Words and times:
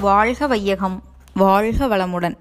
வாழ்க 0.00 0.46
வையகம் 0.46 1.02
வாழ்க 1.34 1.86
வளமுடன். 1.86 2.36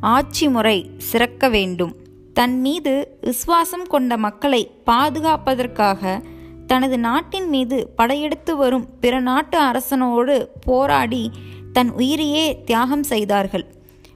ஆட்சி 0.00 0.48
முறை 0.48 0.90
சிறக்க 0.98 1.48
வேண்டும். 1.48 1.96
தன் 2.32 2.60
மீது 2.60 3.18
விசுவாசம் 3.20 3.86
கொண்ட 3.86 4.16
மக்களை 4.16 4.70
பாதுகாப்பதற்காக 4.86 6.22
தனது 6.66 6.98
நாட்டின் 6.98 7.48
மீது 7.48 7.92
படையெடுத்து 7.96 8.56
வரும் 8.56 8.98
பிற 9.00 9.20
நாட்டு 9.20 9.62
அரசனோடு 9.62 10.46
போராடி 10.60 11.30
தன் 11.72 11.90
உயிரையே 11.90 12.62
தியாகம் 12.64 13.02
செய்தார்கள். 13.02 13.74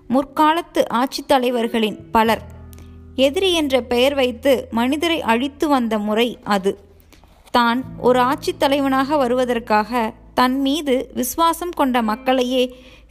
முற்காலத்து 0.09 0.89
ஆட்சித் 0.89 1.29
தலைவர்களின் 1.29 2.11
பலர். 2.11 2.43
எதிரி 3.15 3.53
என்ற 3.53 3.81
பெயர் 3.81 4.15
வைத்து 4.15 4.69
மனிதரை 4.71 5.23
அழித்து 5.23 5.69
வந்த 5.69 5.99
முறை 5.99 6.39
அது. 6.45 6.79
தான் 7.51 7.85
ஒரு 7.99 8.21
ஆட்சித் 8.21 8.59
தலைவனாக 8.59 9.17
வருவதற்காக 9.17 10.13
தன் 10.37 10.57
மீது 10.61 10.95
விசுவாசம் 11.15 11.75
கொண்ட 11.77 11.97
மக்களையே 12.03 12.63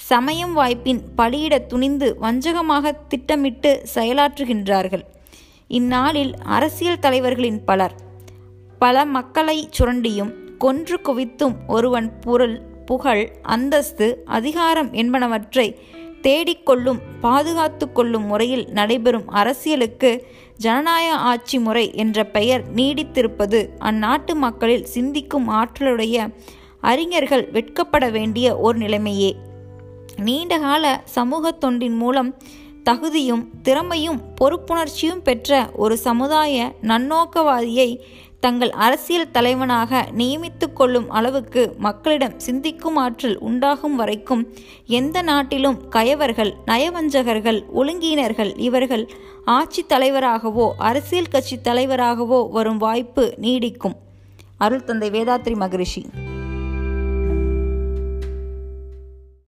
சமயம் 0.10 0.54
வாய்ப்பின் 0.54 1.02
பலியிட 1.18 1.56
துணிந்து 1.66 2.08
வஞ்சகமாக 2.22 2.94
திட்டமிட்டு 3.08 3.72
செயலாற்றுகின்றார்கள். 3.96 5.04
இந்நாளில் 5.68 6.34
அரசியல் 6.48 7.00
தலைவர்களின் 7.00 7.62
பலர் 7.66 7.96
பல 8.80 9.06
மக்களை 9.06 9.58
சுரண்டியும் 9.78 10.32
கொன்று 10.58 10.98
குவித்தும் 11.04 11.56
ஒருவன் 11.68 12.10
பொருள் 12.20 12.58
புகழ் 12.86 13.24
அந்தஸ்து 13.46 14.08
அதிகாரம் 14.30 14.90
என்பனவற்றை 14.94 15.68
தேடிக்கொள்ளும் 16.22 17.00
பாதுகாத்து 17.22 17.86
கொள்ளும் 17.92 18.26
முறையில் 18.26 18.66
நடைபெறும் 18.70 19.28
அரசியலுக்கு 19.32 20.12
ஜனநாயக 20.58 21.18
ஆட்சி 21.32 21.58
முறை 21.60 21.86
என்ற 21.96 22.18
பெயர் 22.28 22.64
நீடித்திருப்பது 22.76 23.60
அந்நாட்டு 23.80 24.34
மக்களில் 24.36 24.86
சிந்திக்கும் 24.86 25.48
ஆற்றலுடைய 25.50 26.18
அறிஞர்கள் 26.92 27.46
வெட்கப்பட 27.52 28.12
வேண்டிய 28.12 28.58
ஒரு 28.58 28.78
நிலைமையே. 28.78 29.32
நீண்டகால 30.18 31.02
சமூக 31.06 31.52
தொண்டின் 31.62 31.98
மூலம் 31.98 32.30
தகுதியும் 32.84 33.44
திறமையும் 33.62 34.22
பொறுப்புணர்ச்சியும் 34.42 35.24
பெற்ற 35.24 35.70
ஒரு 35.74 35.96
சமுதாய 35.98 36.74
நன்னோக்கவாதியை 36.82 37.90
தங்கள் 38.40 38.72
அரசியல் 38.86 39.32
தலைவனாக 39.32 40.02
நியமித்து 40.18 40.68
கொள்ளும் 40.74 41.08
அளவுக்கு 41.10 41.62
மக்களிடம் 41.78 42.36
சிந்திக்கும் 42.40 42.96
ஆற்றல் 42.96 43.38
உண்டாகும் 43.40 43.96
வரைக்கும் 43.96 44.44
எந்த 45.00 45.22
நாட்டிலும் 45.22 45.80
கயவர்கள் 45.90 46.54
நயவஞ்சகர்கள் 46.66 47.60
ஒழுங்கீனர்கள் 47.76 48.52
இவர்கள் 48.70 49.06
ஆட்சி 49.58 49.86
தலைவராகவோ 49.90 50.68
அரசியல் 50.78 51.32
கட்சி 51.32 51.58
தலைவராகவோ 51.64 52.42
வரும் 52.50 52.78
வாய்ப்பு 52.78 53.26
நீடிக்கும். 53.42 53.98
அருள் 54.58 54.84
தந்தை 54.84 55.10
வேதாத்ரி 55.10 55.56
மகரிஷி. 55.56 56.06